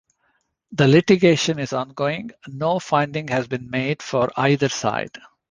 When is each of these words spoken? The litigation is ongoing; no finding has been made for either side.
The 0.71 0.87
litigation 0.87 1.59
is 1.59 1.73
ongoing; 1.73 2.31
no 2.47 2.79
finding 2.79 3.27
has 3.27 3.47
been 3.47 3.69
made 3.69 4.01
for 4.01 4.31
either 4.35 4.67
side. 4.67 5.15